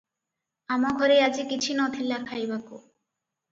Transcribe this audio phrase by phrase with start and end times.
[0.75, 2.83] “-ଆମ ଘରେ ଆଜି କିଛି ନଥିଲା ଖାଇବାକୁ।